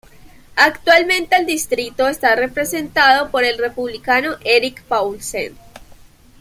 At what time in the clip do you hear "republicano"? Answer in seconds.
3.59-4.35